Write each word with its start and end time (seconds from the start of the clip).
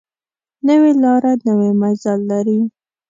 نوې 0.67 0.91
لاره 1.01 1.31
نوی 1.47 1.71
منزل 1.81 2.19
لري 2.31 2.59